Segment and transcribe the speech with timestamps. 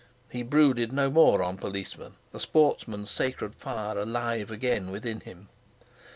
[0.31, 5.49] He brooded no more on policemen, a sportsman's sacred fire alive again within him.